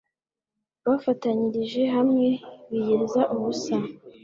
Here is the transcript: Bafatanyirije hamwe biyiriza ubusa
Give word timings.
Bafatanyirije 0.87 1.81
hamwe 1.95 2.27
biyiriza 2.69 3.21
ubusa 3.35 3.75